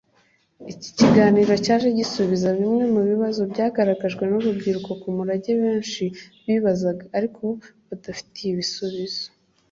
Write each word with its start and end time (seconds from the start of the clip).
Iki 0.71 0.89
kiganiro 0.97 1.53
cyaje 1.65 1.87
gisubiza 1.99 2.47
bimwe 2.59 2.83
mu 2.93 3.01
bibazo 3.09 3.41
byagaragajwe 3.51 4.23
n 4.29 4.33
urubyiruko 4.39 4.89
ku 5.01 5.07
murage 5.15 5.51
benshi 5.61 6.03
bibazaga 6.45 7.03
ariko 7.17 7.43
batabifitiye 7.87 8.49
ibisubizo. 8.53 9.25